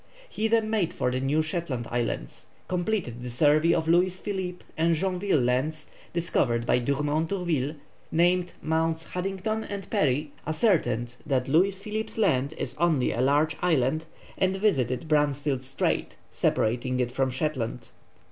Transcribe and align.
He 0.27 0.47
then 0.47 0.67
made 0.71 0.93
for 0.93 1.11
the 1.11 1.19
New 1.19 1.43
Shetland 1.43 1.85
Islands, 1.91 2.47
completed 2.67 3.21
the 3.21 3.29
survey 3.29 3.71
of 3.75 3.87
Louis 3.87 4.19
Philippe 4.19 4.65
and 4.75 4.95
Joinville 4.95 5.45
Lands, 5.45 5.91
discovered 6.11 6.65
by 6.65 6.79
Dumont 6.79 7.29
d'Urville, 7.29 7.75
named 8.11 8.53
Mts. 8.65 9.09
Haddington 9.09 9.63
and 9.65 9.87
Parry, 9.91 10.31
ascertained 10.47 11.17
that 11.27 11.47
Louis 11.47 11.77
Philippe's 11.79 12.17
Land 12.17 12.55
is 12.57 12.75
only 12.79 13.11
a 13.11 13.21
large 13.21 13.55
island, 13.61 14.07
and 14.39 14.55
visited 14.55 15.07
Bransfield 15.07 15.61
Strait, 15.61 16.15
separating 16.31 16.99
it 16.99 17.11
from 17.11 17.29
Shetland. 17.29 17.89